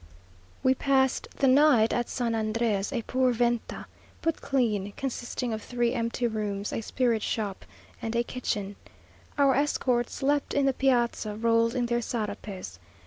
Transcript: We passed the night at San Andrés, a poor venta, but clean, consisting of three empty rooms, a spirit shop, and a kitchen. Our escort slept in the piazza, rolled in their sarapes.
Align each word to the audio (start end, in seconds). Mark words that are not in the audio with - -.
We 0.63 0.73
passed 0.73 1.27
the 1.35 1.47
night 1.47 1.93
at 1.93 2.09
San 2.09 2.31
Andrés, 2.31 2.91
a 2.91 3.03
poor 3.03 3.31
venta, 3.33 3.85
but 4.23 4.41
clean, 4.41 4.93
consisting 4.97 5.53
of 5.53 5.61
three 5.61 5.93
empty 5.93 6.25
rooms, 6.25 6.73
a 6.73 6.81
spirit 6.81 7.21
shop, 7.21 7.63
and 8.01 8.15
a 8.15 8.23
kitchen. 8.23 8.77
Our 9.37 9.53
escort 9.53 10.09
slept 10.09 10.55
in 10.55 10.65
the 10.65 10.73
piazza, 10.73 11.35
rolled 11.35 11.75
in 11.75 11.85
their 11.85 12.01
sarapes. 12.01 12.79